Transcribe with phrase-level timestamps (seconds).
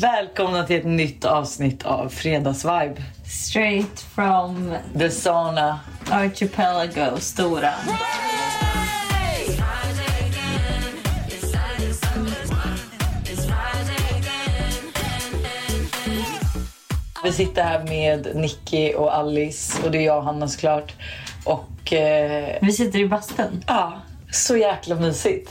[0.00, 2.94] Välkomna till ett nytt avsnitt av Fredagsvibe.
[3.24, 5.80] Straight from The Sauna.
[6.10, 7.74] Archipelago, stora.
[17.24, 20.92] Vi sitter här med Nicky och Alice och det är jag och Hanna såklart.
[21.44, 23.64] Och eh, Vi sitter i bastun.
[23.66, 24.00] ja,
[24.32, 25.50] så jäkla mysigt.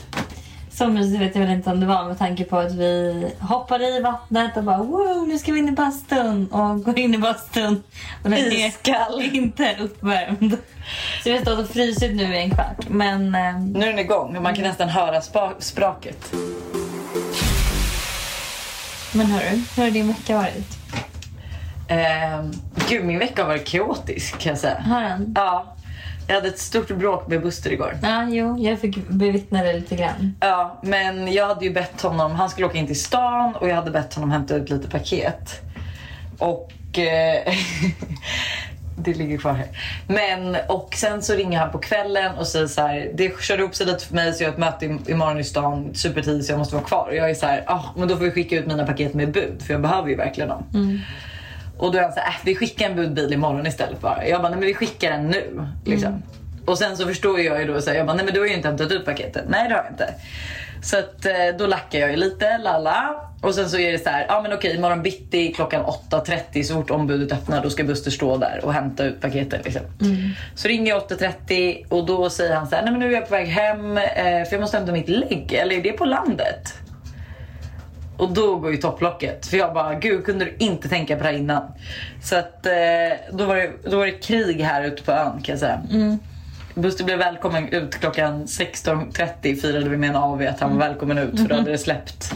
[0.78, 3.86] Så mysigt vet jag väl inte om det var med tanke på att vi hoppade
[3.88, 7.18] i vattnet och bara wow, nu ska vi in i bastun och går in i
[7.18, 7.82] bastun.
[8.24, 9.22] Och den är Iskall.
[9.32, 10.52] inte uppvärmd.
[11.22, 12.88] Så vi har stått och frysit nu i en kvart.
[12.88, 16.32] Men ehm, Nu är den igång och man kan nästan höra spa- spraket.
[19.14, 20.76] Men hörru, hur har din vecka varit?
[21.88, 22.44] Eh,
[22.88, 24.78] gud, min vecka har varit kaotisk kan jag säga.
[24.80, 25.32] Har den?
[25.36, 25.75] Ja,
[26.28, 27.98] jag hade ett stort bråk med Buster igår.
[28.02, 30.34] Ja, jo, jag fick bevittna det lite grann.
[30.40, 33.74] Ja, men jag hade ju bett honom, han skulle åka in till stan och jag
[33.74, 35.60] hade bett honom hämta ut lite paket.
[36.38, 37.52] Och eh,
[38.98, 39.66] det ligger kvar här.
[40.08, 43.74] Men och sen så ringer han på kvällen och säger så här, det körde ihop
[43.74, 46.52] sig lite för mig så jag har ett möte im- imorgon i stan supertidigt så
[46.52, 47.06] jag måste vara kvar.
[47.08, 49.32] Och jag är så här, ah, men då får vi skicka ut mina paket med
[49.32, 50.64] bud för jag behöver ju verkligen dem.
[51.78, 54.26] Och då är han så här, äh, vi skickar en budbil imorgon istället bara.
[54.26, 55.68] Jag bara, nej men vi skickar den nu.
[55.84, 56.22] Liksom.
[56.66, 58.46] Och sen så förstår jag ju då så här, jag bara, nej men du har
[58.46, 59.44] ju inte hämtat ut paketet.
[59.48, 60.14] Nej det har jag inte.
[60.82, 63.14] Så att eh, då lackar jag ju lite, lalla.
[63.42, 66.74] Och sen så är det så här, ja men okej imorgon bitti klockan 8.30 så
[66.74, 69.64] fort ombudet öppnar då ska Buster stå där och hämta ut paketet.
[69.64, 69.82] Liksom.
[70.54, 73.28] Så ringer jag 8.30 och då säger han så här, nej men nu är jag
[73.28, 75.52] på väg hem eh, för jag måste hämta mitt lägg.
[75.52, 76.74] Eller är det på landet?
[78.16, 79.46] Och då går ju topplocket.
[79.46, 81.62] För jag bara, gud kunde du inte tänka på det här innan?
[82.22, 82.72] Så att eh,
[83.32, 85.80] då, var det, då var det krig här ute på ön kan jag säga.
[86.74, 91.18] Buster blev välkommen ut klockan 16.30 firade vi med en AV att han var välkommen
[91.18, 92.34] ut för då hade det släppt.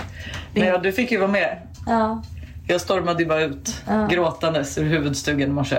[0.54, 1.56] Men ja, du fick ju vara med.
[1.86, 2.22] Ja,
[2.68, 4.06] Jag stormade ju bara ut Ja.
[4.10, 5.78] gråtandes ur huvudstugan i morse.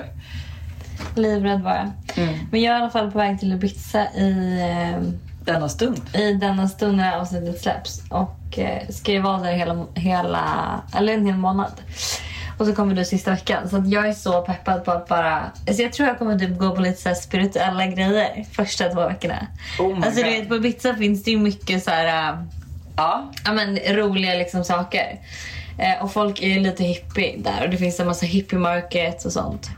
[1.16, 1.90] livrädd var jag.
[2.26, 2.40] Mm.
[2.52, 6.02] Men jag är i alla fall på väg till Ibiza i ehm, Denna stund.
[6.14, 8.02] i denna stund när avsnittet släpps.
[8.10, 11.72] Och eh, ska ju vara där hela, hela, eller en hel månad.
[12.58, 13.70] Och så kommer du sista veckan.
[13.70, 15.52] Så att jag är så peppad på att bara...
[15.68, 19.08] Alltså jag tror jag kommer typ gå på lite så här spirituella grejer första två
[19.08, 19.48] veckorna.
[19.80, 22.32] Oh alltså du vet på Ibiza finns det ju mycket så här...
[22.32, 22.40] äh,
[22.96, 23.32] Ja.
[23.46, 25.20] ja, men, roliga liksom saker.
[25.78, 29.26] Eh, och folk är ju lite hippie där och det finns en massa hippie markets
[29.26, 29.70] och sånt.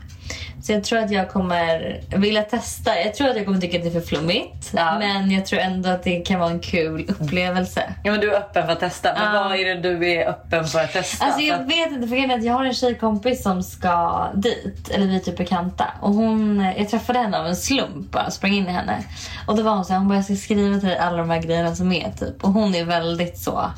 [0.66, 3.00] Så jag tror att jag kommer vilja testa.
[3.04, 4.72] Jag tror att jag kommer tycka att det är för flummigt.
[4.76, 4.98] Ja.
[4.98, 7.94] Men jag tror ändå att det kan vara en kul upplevelse.
[8.02, 9.12] ja men du är öppen för att testa.
[9.14, 9.44] Men Ja.
[9.48, 11.24] vad är det du är öppen för att testa?
[11.24, 14.88] Alltså jag vet inte, för att jag har en tjejkompis som ska dit.
[14.94, 15.84] Eller vi är typ bekanta.
[16.00, 19.04] Och hon, jag träffade henne av en slump bara, sprang in i henne.
[19.46, 21.30] Och då var hon så här, hon bara jag ska skriva till dig alla de
[21.30, 22.44] här grejerna som är typ.
[22.44, 23.70] Och hon är väldigt så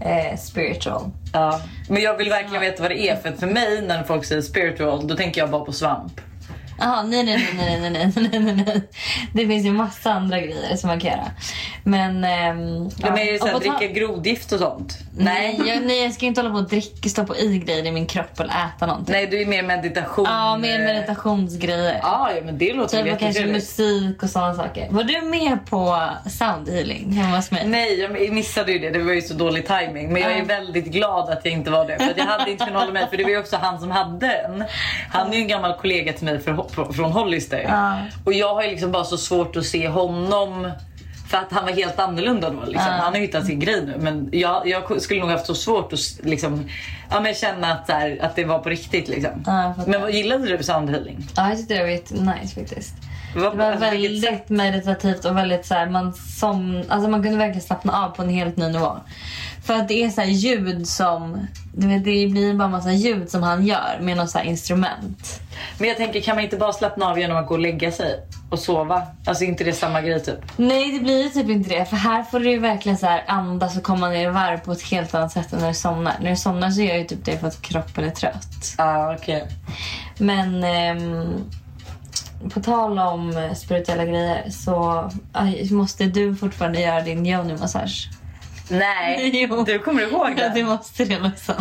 [0.00, 1.10] eh, spiritual.
[1.32, 4.42] Ja, men jag vill verkligen veta vad det är för för mig när folk säger
[4.42, 6.20] spiritual då tänker jag bara på svamp.
[6.80, 8.82] Jaha, nej, nej, nej, nej, nej, nej, nej, nej.
[9.32, 11.30] Det finns ju massa andra grejer som man kan göra.
[11.84, 12.24] Men...
[12.24, 14.98] ehm, De är ju och såhär, på tal- dricka grodgift och sånt.
[15.18, 17.90] Nej, jag, nej, jag ska inte hålla på och dricka, stå på i grejer i
[17.92, 19.12] min kropp eller äta någonting.
[19.12, 20.24] Nej, du är mer meditation.
[20.28, 21.98] Ja, mer eh, meditationsgrejer.
[22.02, 24.86] Ja, ja men det låter Typ kanske musik och sådana saker.
[24.90, 27.66] Var du med på sound healing hemma hos mig?
[27.66, 28.90] Nej, jag missade ju det.
[28.90, 30.12] Det var ju så dålig timing.
[30.12, 30.44] Men jag är Ja.
[30.44, 31.98] väldigt glad att jag inte var det.
[31.98, 33.10] För jag hade inte kunnat hålla med.
[33.10, 34.64] För det var ju också han som hade den.
[35.10, 37.58] Han är ju en gammal kollega till mig för, från Hollister.
[37.68, 37.98] Ja.
[38.24, 40.70] Och jag har ju liksom bara så svårt att se honom
[41.28, 42.60] för att han var helt annorlunda då.
[42.66, 42.86] Liksom.
[42.86, 42.92] Ja.
[42.92, 43.94] Han har hittat sin grej nu.
[43.98, 46.64] Men jag, jag skulle nog haft så svårt att liksom,
[47.10, 49.08] ja, men känna att, här, att det var på riktigt.
[49.08, 49.44] Liksom.
[49.44, 49.90] Fattar.
[49.90, 51.26] men vad, gillade du sound healing?
[51.36, 52.94] Ja, jag tyckte det var jättenice faktiskt.
[53.36, 54.32] Vad- Det var alltså, vilket sätt?
[54.32, 58.22] väldigt meditativt och väldigt så här, man som, alltså man kunde verkligen slappna av på
[58.22, 58.96] en helt ny nivå.
[59.68, 63.30] För att det är så här ljud som, du vet det blir bara massa ljud
[63.30, 65.40] som han gör med något så instrument.
[65.78, 68.20] Men jag tänker, kan man inte bara slappna av genom att gå och lägga sig
[68.50, 69.02] och sova?
[69.26, 70.38] Alltså inte det samma grej typ?
[70.56, 73.24] Nej det blir ju typ inte det för här får du ju verkligen så här
[73.26, 76.14] andas och komma ner i varv på ett helt annat sätt än när du somnar.
[76.20, 78.74] När du somnar så gör ju typ det för att kroppen är trött.
[78.78, 79.48] Ja, ah, okej.
[80.18, 81.44] Men ehm,
[82.54, 85.10] på tal om spirituella grejer så
[85.70, 88.17] måste du fortfarande göra din yoni-massage.
[88.68, 89.64] Nej, Jo.
[89.64, 91.54] du kommer ihåg Ja, du måste det liksom.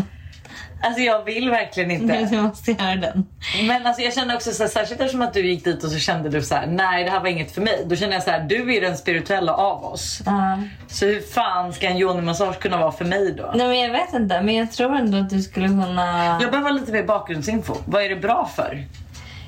[0.82, 2.36] Alltså jag vill verkligen Nej, inte.
[2.36, 3.26] Du måste göra den.
[3.68, 6.00] Men alltså jag känner också så här, särskilt eftersom att du gick dit och så
[6.00, 7.84] kände du så här: nej det här var inget för mig.
[7.86, 10.22] Då känner jag så här, du är den spirituella av oss.
[10.26, 10.60] Ja.
[10.88, 13.52] Så hur fan ska en yoni-massage kunna vara för mig då?
[13.56, 16.38] Nej men jag vet inte, men jag tror ändå att du skulle kunna...
[16.42, 17.76] Jag behöver lite mer bakgrundsinfo.
[17.86, 18.86] Vad är det bra för?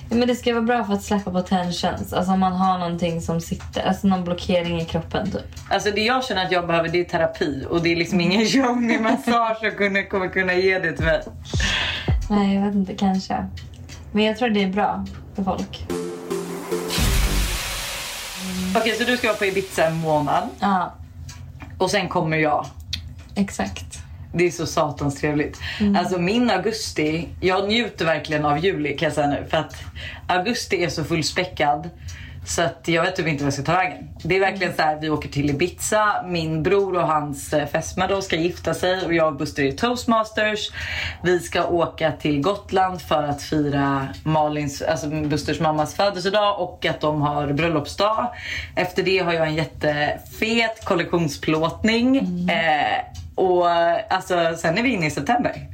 [0.09, 2.13] Men det ska vara bra för att släppa på tensions.
[2.13, 5.41] Alltså om man har någonting som sitter, alltså någon blockering i kroppen typ.
[5.69, 8.41] Alltså det jag känner att jag behöver det är terapi och det är liksom ingen
[8.45, 11.21] yoni-massage som kunna, kommer kunna ge det till mig.
[12.29, 13.47] Nej, jag vet inte, kanske.
[14.11, 15.85] Men jag tror det är bra för folk.
[18.77, 20.93] Okej, så du ska vara på Ibiza en månad Ja,
[21.77, 22.65] och sen kommer jag.
[23.35, 23.88] exakt.
[24.33, 25.59] Det är så satans trevligt.
[25.97, 29.45] Alltså min augusti, jag njuter verkligen av juli kan jag säga nu.
[29.49, 29.75] För att
[30.27, 31.89] augusti är så fullspäckad.
[32.45, 34.09] Så att jag vet typ inte vad jag ska ta vägen.
[34.23, 38.07] Det är verkligen så här, vi åker till Ibiza, min bror och hans eh, fästmö
[38.07, 40.71] då ska gifta sig och jag och Buster är toastmasters.
[41.23, 47.01] Vi ska åka till Gotland för att fira Malins, alltså Busters mammas födelsedag och att
[47.01, 48.27] de har bröllopsdag.
[48.75, 52.17] Efter det har jag en jättefet kollektionsplåtning.
[52.49, 53.69] Eh, och
[54.09, 55.67] alltså sen är vi inne i september.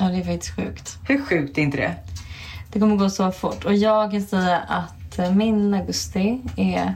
[0.00, 0.98] Ja, det är faktiskt sjukt.
[1.08, 1.94] Hur sjukt är inte det?
[2.72, 3.64] Det kommer gå så fort.
[3.64, 6.94] Och jag kan säga att eh, min augusti är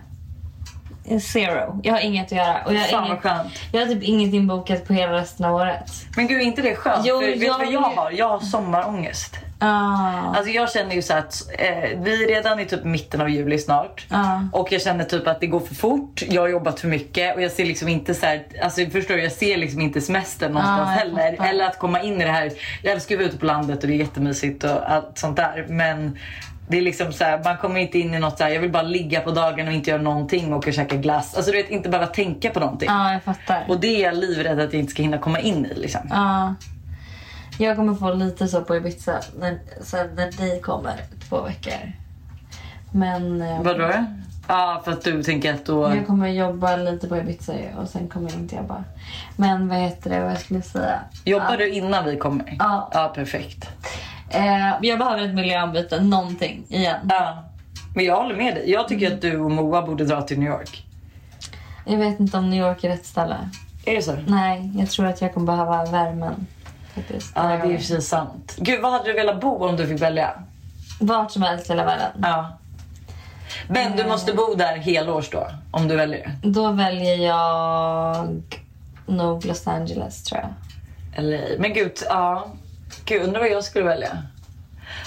[1.21, 1.81] zero.
[1.83, 2.65] Jag har inget att göra.
[2.67, 3.53] Och jag, Fan inget, skönt.
[3.73, 5.91] jag har typ ingenting bokat på hela resten av året.
[6.17, 7.07] Men gud, är inte det skönt?
[7.07, 8.11] Jo, För vet du jag- vad jag har?
[8.11, 9.37] Jag har sommarångest.
[9.65, 10.35] Ah.
[10.37, 13.59] Alltså jag känner ju så att eh, vi är redan i typ mitten av juli
[13.59, 14.07] snart.
[14.11, 14.43] Ja.
[14.53, 16.23] Och jag känner typ att det går för fort.
[16.29, 19.23] Jag har jobbat för mycket och jag ser liksom inte så här, alltså förstår du,
[19.23, 21.37] jag ser liksom inte semester någonstans jag heller.
[21.49, 22.51] Eller att komma in i det här.
[22.83, 25.67] Jag älskar att vara ute på landet och det är jättemysigt och allt sånt där.
[25.69, 26.19] Men
[26.69, 28.71] det är liksom så här, man kommer inte in i något så här, jag vill
[28.73, 31.35] bara ligga på dagen och inte göra någonting och åka och käka glass.
[31.37, 32.89] Alltså du vet, inte behöva tänka på någonting.
[32.89, 33.65] Ja, jag fattar.
[33.69, 36.01] Och det är jag livrädd att jag inte ska hinna komma in i liksom.
[36.11, 36.55] Ja.
[37.59, 40.95] Jag kommer få lite så på Ibiza när, sen när ni kommer
[41.29, 41.93] två veckor.
[42.93, 43.93] Men eh, Vadå?
[44.49, 45.95] Ja, för att du tänker att då...
[45.97, 48.85] jag kommer jobba lite på Ibiza och sen kommer jag inte jobba.
[49.37, 51.01] Men vad heter det, vad jag skulle säga?
[51.25, 51.57] Jobbar Ja.
[51.57, 52.57] du innan vi kommer?
[52.59, 52.91] Ja.
[52.93, 53.69] Ja, perfekt.
[54.33, 57.11] Eh, jag behöver ett miljöombyte, någonting igen.
[57.11, 57.45] Ja.
[57.95, 58.71] Men jag håller med dig.
[58.71, 60.85] Jag tycker att du och Moa borde dra till New York.
[61.87, 63.37] Jag vet inte om New York är rätt ställe.
[63.85, 64.17] Är det så?
[64.27, 66.47] Nej, jag tror att jag kommer behöva värmen.
[66.95, 67.33] Faktiskt.
[67.35, 68.55] Ja, det är sig sant.
[68.59, 70.31] Gud, vad hade du velat bo om du fick välja?
[71.01, 72.11] Vart som helst i hela världen.
[72.23, 72.59] Ja.
[73.69, 76.37] Men du måste bo där helårs då, om du väljer.
[76.43, 78.43] Då väljer jag
[79.07, 80.51] nog Los Angeles tror jag.
[81.19, 82.47] Eller, men gud, ja.
[83.05, 84.19] Gud, undrar vad jag skulle välja.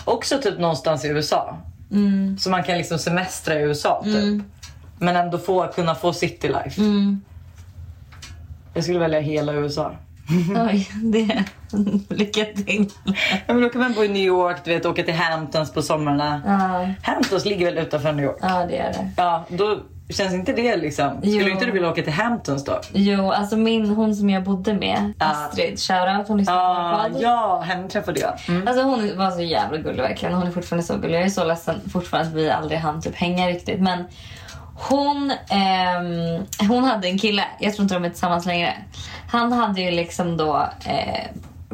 [0.06, 1.58] Också typ någonstans i USA.
[1.92, 2.38] Mm.
[2.38, 4.16] Så man kan liksom semestra i USA typ.
[4.16, 4.44] Mm.
[5.00, 6.82] Men ändå få, kunna få city life.
[6.82, 7.22] Mm.
[8.74, 9.92] Jag skulle välja hela USA.
[10.72, 11.44] Oj, det...
[12.10, 12.90] Lycka till.
[13.48, 15.81] Ja, men då kan man bo i New York, du vet, åka till Hamptons på
[15.81, 16.42] somrarna.
[16.46, 18.38] Ja, Hamptons ligger väl utanför New York?
[18.42, 19.12] ja, det är det.
[19.18, 19.80] Ja, då
[20.10, 21.18] känns inte det liksom...
[21.22, 21.48] Skulle Jo.
[21.50, 22.81] inte du vilja åka till Hamptons då?
[22.94, 25.13] Jo, alltså min, hon som jag bodde med.
[25.18, 27.22] Astrid, shoutout, hon lyssnar på Ja, vår podd.
[27.22, 28.34] ja, henne träffade jag.
[28.48, 28.68] Mm.
[28.68, 30.36] Alltså hon var så jävla gullig verkligen.
[30.36, 31.18] Hon är fortfarande så gullig.
[31.18, 33.80] Jag är så ledsen fortfarande att vi aldrig hann typ hänga riktigt.
[33.81, 34.04] Men
[34.90, 38.74] hon, ehm, hon hade en kille, jag tror inte de är tillsammans längre.
[39.31, 41.25] Han hade ju liksom då eh,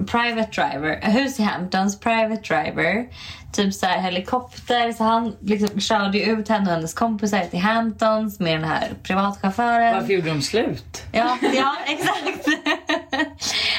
[0.06, 3.08] private driver, hus Hamptons, private driver.
[3.54, 4.92] Typ så här helikopter.
[4.92, 8.90] Så han liksom körde ju ut henne och hennes kompisar till Hamptons med den här
[9.04, 9.94] privatchauffören.
[9.94, 11.04] Varför gjorde de slut?
[11.12, 12.48] Ja, ja exakt.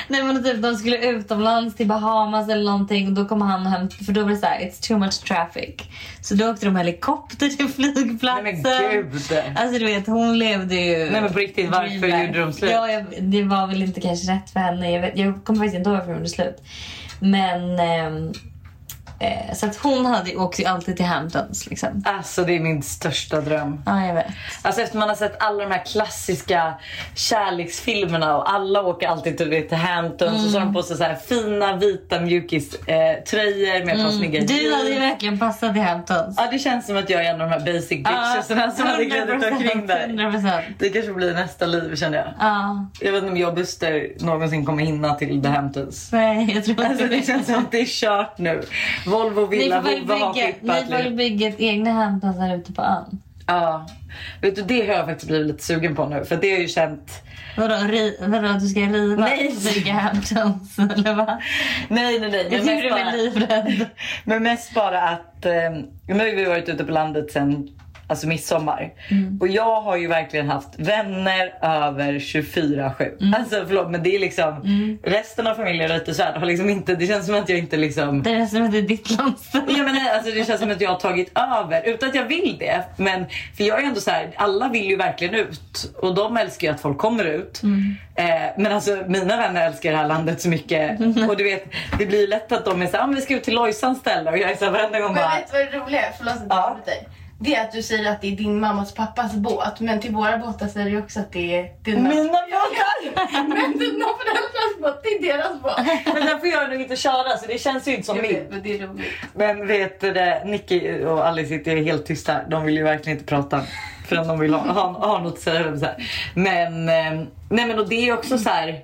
[0.09, 3.91] Nej men typ de skulle utomlands till Bahamas eller någonting och då kom han hem
[3.91, 5.75] för då var det så här, it's too much traffic.
[6.21, 8.45] Så då åkte de helikopter till flygplatsen.
[8.45, 9.43] Nej men gud.
[9.57, 11.11] Alltså du vet hon levde ju...
[11.11, 12.71] Nej, men på riktigt, varför gjorde de slut?
[12.71, 14.91] Ja, jag, det var väl inte kanske rätt för henne.
[14.91, 16.63] Jag, vet, jag kommer faktiskt inte ihåg varför de gjorde slut.
[17.21, 17.79] Men...
[17.79, 18.33] Ehm,
[19.23, 22.03] eh, så att hon hade, åkte ju alltid till Hamptons liksom.
[22.07, 23.83] Alltså det är min största dröm.
[23.87, 24.27] Ja, jag vet.
[24.63, 26.75] Alltså efter man har sett alla de här klassiska
[27.15, 31.05] kärleksfilmerna och alla åker alltid till, till Hamptons och så har de på sig så
[31.05, 34.47] här fina vita mjukiströjor eh, med par snygga Mm.
[34.47, 36.35] Du hade ju verkligen passat till Hamptons.
[36.39, 39.05] Ja det känns som att jag är en av de här basic bitchesarna som hade
[39.05, 40.09] glidit omkring där.
[40.09, 40.63] 100%.
[40.79, 42.29] Det kanske blir nästa liv känner jag.
[42.41, 42.87] Ja.
[43.01, 46.13] Jag vet inte om jag och Buster någonsin kommer hinna till The Hamptons.
[46.13, 48.63] Nej, jag tror inte Alltså det känns som att det är kört nu.
[49.13, 50.85] Volvo villa, Vova har bygga, ni flippat.
[50.85, 53.21] får väl bygga ett egna Hamptons här ute på ön.
[53.47, 53.87] Ja.
[54.41, 56.25] Vet du, det har jag faktiskt blivit lite sugen på nu.
[56.25, 57.23] För det har jag ju känt...
[57.57, 59.49] Vadå, ri, vadå du ska riva Nej.
[59.49, 61.27] och bygga Hamptons eller vad?
[61.89, 62.49] Nej, nej, nej.
[62.51, 63.87] Jag tycker du är livrädd.
[64.25, 65.47] men mest bara att...
[65.47, 65.53] Eh,
[66.09, 67.69] nu har vi varit ute på landet sen
[68.13, 68.93] alltså midsommar.
[69.41, 73.35] Och jag har ju verkligen haft vänner över 24-7.
[73.39, 77.27] Alltså förlåt men det är liksom resten av familjen Reuterswärd har liksom inte, det känns
[77.27, 79.65] som att jag inte liksom Det är som att det är ditt landställe.
[79.69, 82.57] Ja, men, alltså, det känns som att jag har tagit över utan att jag vill
[82.59, 82.83] det.
[82.97, 83.25] Men,
[83.57, 86.75] för jag är ändå så här, alla vill ju verkligen ut och de älskar ju
[86.75, 87.63] att folk kommer ut.
[88.15, 88.25] Eh,
[88.59, 91.65] men alltså mina vänner älskar det här landet så mycket och du vet
[91.99, 94.31] det blir lätt att de är såhär, ah, men vi ska ut till Lojsans ställe
[94.31, 96.13] och jag är såhär varenda gång Men bara vet du vad det roliga är?
[96.19, 96.79] Förlåt att jag Ja.
[96.87, 97.09] dig.
[97.45, 99.81] Det är att du säger att det är din mammas pappas båt.
[99.81, 102.09] Men till våra båtar säger du också att det är dina...
[102.09, 103.23] mina båtar!
[103.49, 105.77] Men dina föräldrars båt, det är deras båt.
[106.15, 108.47] men den får jag nog inte köra så det känns ju inte som min.
[108.51, 109.07] men det är roligt.
[109.35, 112.49] Men vet du det, Nicky och Alice sitter helt tysta.
[112.49, 113.61] De vill ju verkligen inte prata.
[114.07, 115.79] Förrän de vill ha, ha, ha något att säga.
[115.79, 115.97] Så här.
[116.35, 118.81] Men, eh, nej men och det är också så här.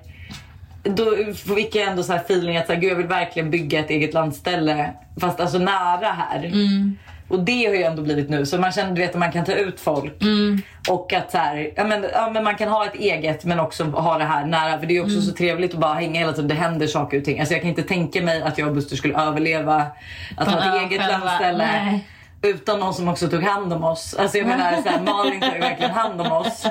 [0.83, 3.79] Då fick jag ändå så här feeling att så här, gud, jag vill verkligen bygga
[3.79, 4.93] ett eget landställe.
[5.21, 6.51] Fast alltså nära här.
[7.29, 8.45] Och det har ju ändå blivit nu.
[8.45, 10.13] Så man känner du vet att man kan ta ut folk.
[10.89, 13.83] Och att så här, ja, men, ja, men man kan ha ett eget men också
[13.83, 14.79] ha det här nära.
[14.79, 16.47] För det är också så trevligt att bara hänga hela tiden.
[16.47, 17.39] Det händer saker och ting.
[17.39, 19.85] Alltså jag kan inte tänka mig att jag och Buster skulle överleva
[20.37, 21.99] att ha ett eget landställe.
[22.41, 24.13] Utan någon som också tog hand om oss.
[24.13, 26.65] Alltså jag menar så här, Malin tar ju verkligen hand om oss.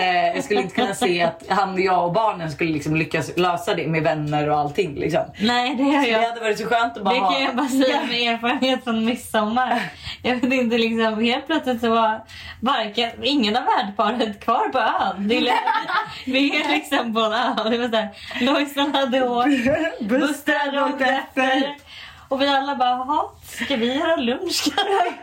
[0.00, 3.74] Eh, jag skulle inte kunna se att han, jag och barnen skulle liksom lyckas lösa
[3.74, 4.94] det med vänner och allting.
[4.94, 5.22] Liksom.
[5.40, 6.22] Nej, det Det jag.
[6.28, 7.32] hade varit så skönt att bara Det ha...
[7.32, 9.82] kan jag bara säga med erfarenhet från midsommar.
[10.22, 12.24] Jag vet inte, liksom, helt plötsligt så var
[12.60, 15.28] varken, ingen av värdparet kvar på ön.
[15.28, 15.54] Det är,
[16.26, 17.54] vi är liksom på en ö.
[17.70, 18.08] Det var
[18.40, 21.85] Lojsan hade hår, Buster hade åkt efter.
[22.28, 25.14] Och vi alla bara, jaha, ska vi göra lunch kanske?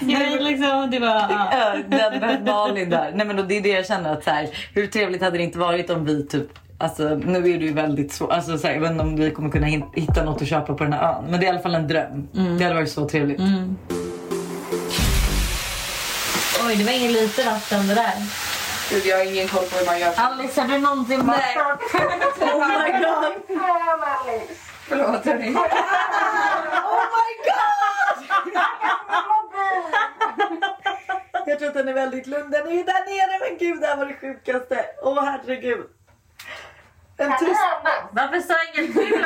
[0.00, 1.08] Jag vet liksom, det var...
[1.30, 1.76] Ja.
[1.88, 3.12] Det hade behövt Malin där.
[3.14, 5.44] Nej, men då, det är det jag känner att så här, hur trevligt hade det
[5.44, 8.30] inte varit om vi typ Alltså, nu är det ju väldigt svårt.
[8.30, 10.84] Alltså, så här, jag vet inte om vi kommer kunna hitta något att köpa på
[10.84, 11.24] den här ön.
[11.28, 12.28] Men det är i alla fall en dröm.
[12.58, 13.40] Det hade varit så trevligt.
[16.66, 18.12] Oj, det var ingen liten vatten det där.
[18.90, 20.12] Gud, jag har ingen koll på hur man gör.
[20.16, 21.36] Alice, har du någonsin bara...
[22.40, 24.63] Oh my god!
[24.94, 25.54] Förlåt hörni.
[26.94, 28.58] Oh my god!
[31.46, 32.50] Jag tror att den är väldigt lugn.
[32.50, 33.48] Den är ju där nere.
[33.50, 34.84] Men gud, det här var det sjukaste.
[35.02, 35.86] Åh herregud.
[37.16, 37.60] En tyst...
[38.12, 39.24] Varför sa ingen till?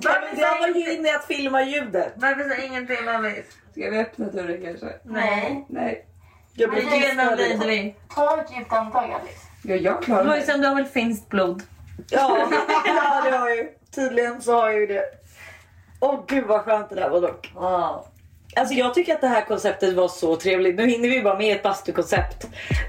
[0.00, 2.12] Ja, men Jag var ju inne i att filma ljudet.
[2.16, 3.42] Varför sa ingen till Alice?
[3.72, 4.86] Ska vi öppna dörren kanske?
[5.02, 5.66] Nej.
[5.68, 6.06] Nej.
[6.54, 7.48] Jag blir Genom kissnödig.
[7.48, 7.96] lider vi.
[8.14, 9.46] Ta ett djupt andetag Alice.
[9.64, 10.38] Ja, jag klarar mig.
[10.38, 11.62] Lojsan, du har väl finskt blod?
[12.10, 12.48] Ja,
[12.86, 13.68] ja, det har jag ju.
[13.94, 15.04] Tydligen så har jag ju det.
[16.00, 17.52] Åh gud vad skönt det där var dock.
[17.54, 18.06] Wow.
[18.56, 20.76] Alltså jag tycker att det här konceptet var så trevligt.
[20.76, 22.46] Nu hinner vi bara med ett bastukoncept.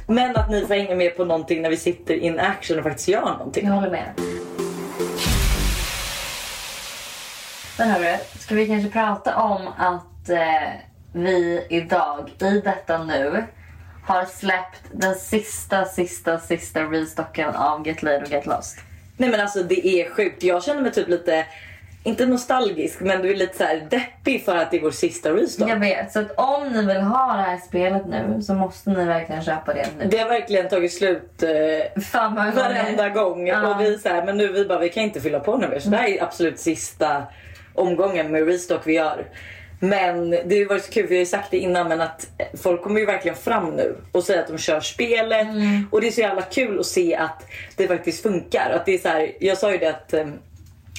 [0.07, 3.07] Men att ni får hänga med på någonting när vi sitter in action och faktiskt
[3.07, 3.67] gör någonting.
[3.67, 4.11] Jag håller med.
[7.77, 10.69] Men hörru, ska vi kanske prata om att eh,
[11.13, 13.43] vi idag, i detta nu,
[14.05, 18.79] har släppt den sista, sista, sista restocken av Get Laid och Get Lost.
[19.19, 20.43] Nej men alltså det är sjukt.
[20.43, 21.45] Jag känner mig typ lite,
[22.03, 25.33] inte nostalgisk men du är lite så här deppig för att det är vår sista
[25.33, 25.69] restart.
[25.69, 29.05] Jag vet, så att om ni vill ha det här spelet nu så måste ni
[29.05, 30.05] verkligen köpa det nu.
[30.05, 33.47] Det har verkligen tagit slut eh, Fan vad varenda gång.
[33.47, 33.75] Ja.
[33.75, 35.79] Och vi så här, men nu vi bara, vi kan inte fylla på nu mer.
[35.79, 37.23] Så det här är absolut sista
[37.73, 39.25] omgången med restock vi gör.
[39.79, 42.27] Men det har ju varit så kul, jag har ju sagt det innan, men att
[42.63, 45.47] folk kommer ju verkligen fram nu och säger att de kör spelet.
[45.91, 47.45] Och det är så jävla kul att se att
[47.75, 48.71] det faktiskt funkar.
[48.75, 50.27] Att det är så här, jag sa ju det att eh,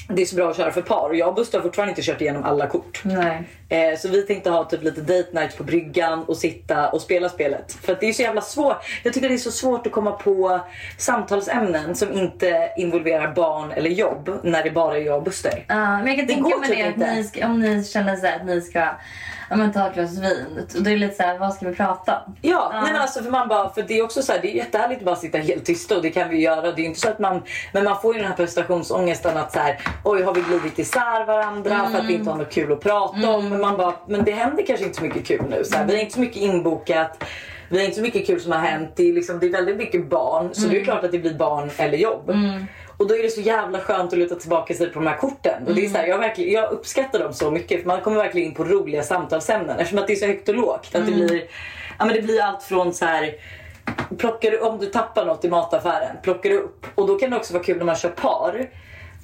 [0.07, 1.09] det är så bra att köra för par.
[1.09, 3.01] Och jag och Buster har fortfarande inte kört igenom alla kort.
[3.03, 3.43] Nej.
[3.71, 7.29] Eh, så vi tänkte ha typ lite date night på bryggan och sitta och spela
[7.29, 7.73] spelet.
[7.81, 8.77] För det är så jävla svårt.
[9.03, 10.59] Jag tycker det är så svårt att komma på
[10.97, 15.65] samtalsämnen som inte involverar barn eller jobb när det bara är jag och Buster.
[15.67, 18.15] Ja, men jag kan Det tänka mig typ det att ni ska, om ni känner
[18.15, 18.79] så att ni ska
[19.49, 20.67] ja, men ta ett glas vin.
[20.75, 22.35] Och då är det lite så här, vad ska vi prata om?
[22.41, 22.81] Ja, Ja.
[22.81, 24.99] Nej, men alltså för man bara, för det är också så här, det är jättehärligt
[24.99, 26.71] att bara sitta helt tysta och det kan vi göra.
[26.71, 29.59] Det är inte så att man, men man får ju den här prestationsångesten att så
[29.59, 32.81] här, oj har vi glidit isär varandra för att vi inte har något kul att
[32.81, 33.60] prata om.
[33.61, 35.63] Man bara, men det händer kanske inte så mycket kul nu.
[35.63, 37.23] Så här, Vi har inte så mycket inbokat.
[37.69, 38.89] Vi har inte så mycket kul som har hänt.
[38.95, 40.49] Det är, liksom, det är väldigt mycket barn.
[40.53, 42.31] Så det är klart att det blir barn eller jobb.
[42.97, 45.67] Och då är det så jävla skönt att luta tillbaka sig på de här korten.
[45.67, 48.17] Och det är så här, jag, verkligen, jag uppskattar dem så mycket för man kommer
[48.17, 50.95] verkligen in på roliga samtalsämnen eftersom att det är så högt och lågt.
[50.95, 51.43] Att det, blir,
[51.99, 53.35] ja, men det blir allt från så här
[54.17, 56.85] plockar du, om du tappar något i mataffären, plockar du upp.
[56.95, 58.69] Och då kan det också vara kul när man kör par.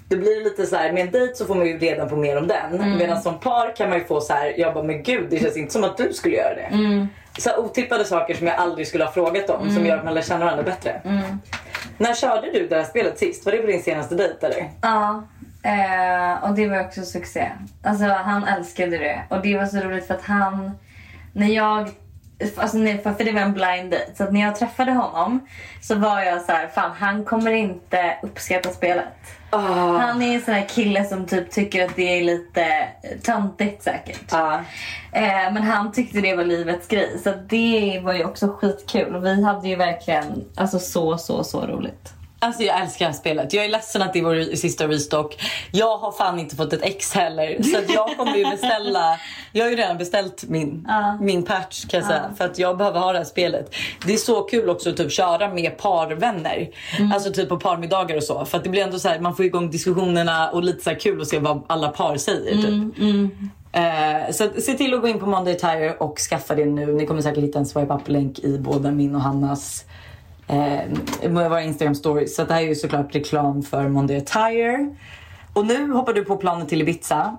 [0.10, 2.38] Det blir lite så här, med en dejt så får man ju redan på mer
[2.38, 2.98] om den.
[2.98, 5.58] Medan som par kan man ju få så här, jag bara men gud det känns
[5.58, 7.08] inte som att du skulle göra det.
[7.38, 10.14] Så här otippade saker som jag aldrig skulle ha frågat om som gör att man
[10.14, 11.02] lär känna varandra bättre.
[11.98, 13.46] När körde du det här spelet sist?
[13.46, 14.70] Var det på din senaste dejt eller?
[14.82, 15.24] Ja,
[15.64, 17.52] eh, och det var också succé.
[17.84, 19.22] Alltså han älskade det.
[19.30, 20.72] Och det var så roligt för att han,
[21.34, 21.90] när jag
[22.58, 24.12] Alltså, för det var en blind date.
[24.18, 25.48] Så när jag träffade honom
[25.82, 29.06] så var jag så här, fan han kommer inte uppskatta spelet.
[29.50, 29.98] Ah.
[29.98, 32.88] Han är en sån här kille som typ tycker att det är lite
[33.24, 34.32] töntigt säkert.
[34.32, 34.62] Ja.
[35.12, 37.20] Eh, men han tyckte det var livets grej.
[37.24, 39.16] Så det var ju också skitkul.
[39.16, 42.14] Och vi hade ju verkligen alltså, så, så, så roligt.
[42.40, 43.54] Alltså jag älskar det här spelet.
[43.54, 45.38] Jag är ledsen att det är vår sista restock.
[45.72, 47.64] Jag har fan inte fått ett ex heller.
[47.64, 49.20] Så att jag kommer ju beställa.
[49.52, 51.18] Jag har ju redan beställt min, Ja.
[51.22, 52.32] min patch kan jag säga.
[52.38, 53.76] För att jag behöver ha det här spelet.
[54.06, 56.70] Det är så kul också att typ köra med parvänner.
[57.14, 58.46] Alltså typ på parmiddagar och så.
[58.46, 61.22] För att det blir ändå så här, man får igång diskussionerna och lite så kul
[61.22, 62.52] att se vad alla par säger.
[62.56, 62.94] Typ.
[63.72, 66.86] Eh, så att se till att gå in på Monday Tire och skaffa det nu.
[66.94, 69.86] Ni kommer säkert hitta en swipe up-länk i både min och Hannas
[70.48, 72.36] eh, våra Instagram stories.
[72.36, 74.96] Så det här är ju såklart reklam för Monday Tire.
[75.54, 77.38] Och nu hoppar du på planet till Ibiza.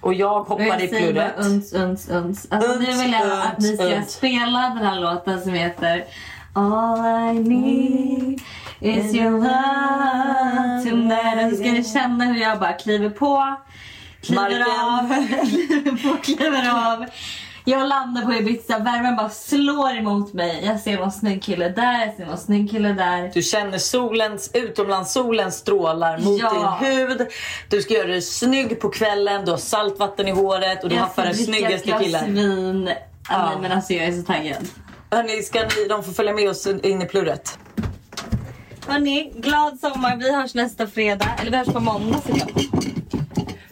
[0.00, 1.32] Och jag hoppar i plurret.
[1.38, 2.46] uns, uns, uns.
[2.50, 4.12] Alltså, Uns, nu vill jag att ni ska uns, uns.
[4.12, 6.04] spela den här låten som heter
[6.52, 6.98] All
[7.36, 8.40] I need
[8.80, 11.44] is your love tonight.
[11.44, 13.54] Och så ska ni känna hur jag bara kliver på,
[14.22, 14.62] kliver Marken.
[15.20, 17.04] av, kliver på, kliver av.
[17.68, 20.62] Jag landar på Ibiza, värmen bara slår emot mig.
[20.64, 23.30] Jag ser någon snygg kille där, jag ser någon snygg kille där.
[23.34, 26.78] Du känner solens, utomlandssolens strålar mot Ja.
[26.80, 27.26] din hud.
[27.70, 31.24] Du ska göra dig snygg på kvällen, du har saltvatten i håret och du haffar
[31.24, 32.34] den snyggaste killen.
[32.34, 32.90] vin.
[33.28, 33.46] Ja.
[33.48, 34.68] Nej men alltså jag är så taggad.
[35.10, 37.58] Hörni, ska ni, de får följa med oss in i plurret.
[38.88, 40.16] Hörni, glad sommar.
[40.16, 41.28] Vi hörs nästa fredag.
[41.40, 42.50] Eller vi hörs på måndag såklart.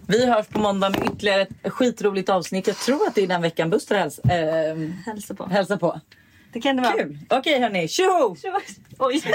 [0.09, 2.67] Vi hörs på måndag med ytterligare ett skitroligt avsnitt.
[2.67, 5.45] Jag tror att det är den veckan Buster häls äh, Hälsa på.
[5.47, 6.01] hälsar på.
[6.53, 6.93] Det kan det vara.
[6.93, 7.19] Kul!
[7.31, 8.37] Okej hörni, tjoho!
[8.99, 9.23] Oj.